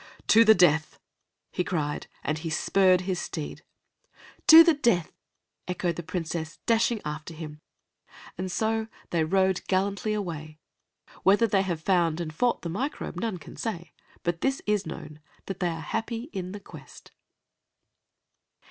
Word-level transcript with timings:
"To 0.29 0.43
the 0.43 0.55
death!" 0.55 0.97
he 1.51 1.63
cried, 1.63 2.07
and 2.23 2.39
he 2.39 2.49
spurred 2.49 3.01
his 3.01 3.19
steed. 3.19 3.61
"To 4.47 4.63
the 4.63 4.73
death!" 4.73 5.11
echoed 5.67 5.95
the 5.95 6.01
Princess, 6.01 6.57
dashing 6.65 7.01
after 7.05 7.35
him, 7.35 7.61
and 8.35 8.51
so 8.51 8.87
they 9.11 9.23
rode 9.23 9.61
gallantly 9.67 10.13
away. 10.13 10.57
Whether 11.21 11.45
they 11.45 11.61
have 11.61 11.83
found 11.83 12.19
and 12.19 12.33
fought 12.33 12.63
the 12.63 12.67
Microbe 12.69 13.17
none 13.19 13.37
can 13.37 13.55
say, 13.55 13.93
but 14.23 14.41
this 14.41 14.59
is 14.65 14.87
known, 14.87 15.19
that 15.45 15.59
they 15.59 15.69
are 15.69 15.81
happy 15.81 16.31
in 16.33 16.51
the 16.51 16.59
quest. 16.59 17.11